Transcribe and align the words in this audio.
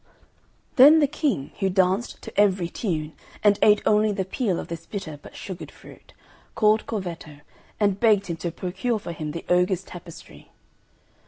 Then 0.77 0.99
the 0.99 1.05
King, 1.05 1.51
who 1.59 1.69
danced 1.69 2.23
to 2.23 2.33
every 2.35 2.67
tune, 2.69 3.13
and 3.43 3.59
ate 3.61 3.83
only 3.85 4.11
the 4.11 4.25
peel 4.25 4.57
of 4.59 4.67
this 4.67 4.87
bitter 4.87 5.19
but 5.21 5.35
sugared 5.35 5.69
fruit, 5.69 6.13
called 6.55 6.87
Corvetto, 6.87 7.41
and 7.79 7.99
begged 7.99 8.25
him 8.25 8.37
to 8.37 8.49
procure 8.49 8.97
for 8.97 9.11
him 9.11 9.29
the 9.29 9.45
ogre's 9.47 9.83
tapestry. 9.83 10.49